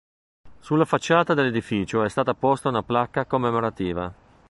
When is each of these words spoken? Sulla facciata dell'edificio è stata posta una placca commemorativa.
Sulla 0.57 0.85
facciata 0.85 1.35
dell'edificio 1.35 2.01
è 2.03 2.09
stata 2.09 2.33
posta 2.33 2.69
una 2.69 2.81
placca 2.81 3.27
commemorativa. 3.27 4.11